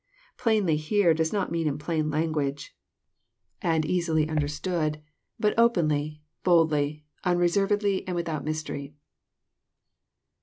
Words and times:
"Plainly" 0.37 0.77
here 0.89 1.13
does 1.13 1.31
not 1.31 1.51
mean 1.51 1.67
in 1.67 1.77
plain 1.77 2.09
language, 2.09 2.75
and 3.61 3.83
easi^ 3.83 4.25
jomr, 4.25 4.29
CHAP. 4.37 4.41
X. 4.43 4.59
209 4.61 4.83
ondentood, 4.89 5.01
but 5.39 5.53
openly, 5.59 6.23
boldly, 6.43 7.03
unreservedly, 7.23 8.07
and 8.07 8.15
without 8.15 8.43
mys 8.43 8.63
tery. 8.63 8.93